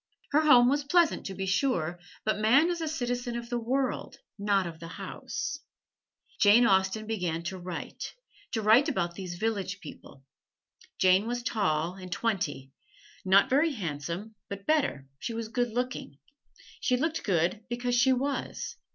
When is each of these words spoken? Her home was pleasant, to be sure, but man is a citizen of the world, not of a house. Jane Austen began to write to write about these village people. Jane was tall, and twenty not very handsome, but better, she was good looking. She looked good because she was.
Her 0.31 0.41
home 0.41 0.67
was 0.67 0.83
pleasant, 0.83 1.27
to 1.27 1.35
be 1.35 1.45
sure, 1.45 1.99
but 2.25 2.39
man 2.39 2.71
is 2.71 2.81
a 2.81 2.87
citizen 2.87 3.35
of 3.37 3.51
the 3.51 3.59
world, 3.59 4.17
not 4.39 4.65
of 4.65 4.81
a 4.81 4.87
house. 4.87 5.59
Jane 6.39 6.65
Austen 6.65 7.05
began 7.05 7.43
to 7.43 7.59
write 7.59 8.15
to 8.53 8.63
write 8.63 8.89
about 8.89 9.13
these 9.13 9.35
village 9.37 9.79
people. 9.79 10.23
Jane 10.97 11.27
was 11.27 11.43
tall, 11.43 11.93
and 11.93 12.11
twenty 12.11 12.71
not 13.23 13.47
very 13.47 13.73
handsome, 13.73 14.33
but 14.49 14.65
better, 14.65 15.07
she 15.19 15.35
was 15.35 15.49
good 15.49 15.69
looking. 15.69 16.17
She 16.79 16.97
looked 16.97 17.21
good 17.23 17.63
because 17.69 17.93
she 17.93 18.11
was. 18.11 18.77